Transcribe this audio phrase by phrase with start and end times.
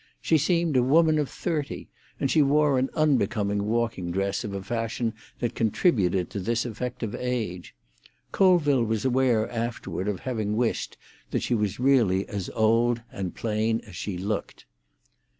[0.19, 1.87] She seemed a woman of thirty,
[2.19, 7.03] and she wore an unbecoming walking dress of a fashion that contributed to this effect
[7.03, 7.75] of age.
[8.31, 10.97] Colville was aware afterward of having wished
[11.29, 14.65] that she was really as old and plain as she looked.